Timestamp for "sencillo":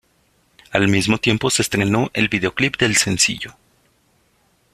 2.95-3.55